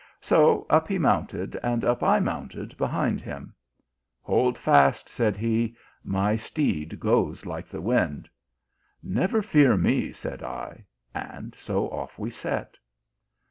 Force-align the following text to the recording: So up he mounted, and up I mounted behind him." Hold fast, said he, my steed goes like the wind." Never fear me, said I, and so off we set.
So 0.19 0.65
up 0.67 0.87
he 0.87 0.97
mounted, 0.97 1.59
and 1.61 1.85
up 1.85 2.01
I 2.01 2.19
mounted 2.19 2.75
behind 2.75 3.21
him." 3.21 3.53
Hold 4.23 4.57
fast, 4.57 5.07
said 5.07 5.37
he, 5.37 5.75
my 6.03 6.35
steed 6.35 6.99
goes 6.99 7.45
like 7.45 7.67
the 7.67 7.81
wind." 7.81 8.27
Never 9.03 9.43
fear 9.43 9.77
me, 9.77 10.11
said 10.11 10.41
I, 10.41 10.85
and 11.13 11.53
so 11.53 11.87
off 11.91 12.17
we 12.17 12.31
set. 12.31 12.77